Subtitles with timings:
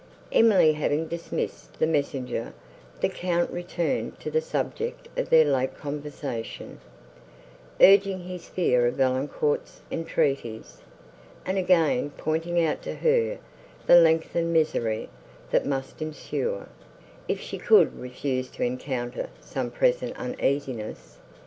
[0.31, 2.55] Emily having dismissed the messenger,
[3.01, 6.79] the Count returned to the subject of their late conversation,
[7.79, 10.81] urging his fear of Valancourt's entreaties,
[11.45, 13.37] and again pointing out to her
[13.85, 15.07] the lengthened misery,
[15.51, 16.65] that must ensue,
[17.27, 21.19] if she should refuse to encounter some present uneasiness.